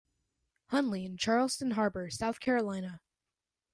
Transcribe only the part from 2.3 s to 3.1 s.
Carolina.